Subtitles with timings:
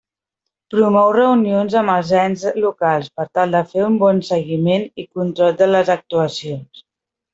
[0.75, 5.55] Promou reunions amb els ens locals per tal de fer un bon seguiment i control
[5.61, 6.83] de les actuacions.